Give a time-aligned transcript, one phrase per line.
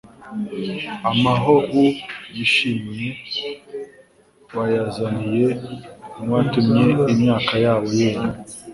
[1.11, 1.83] amahu-o
[2.35, 3.05] y'ishimwe
[4.55, 5.45] bayazaniye
[6.23, 8.23] nwatumye imyaka yabo yera.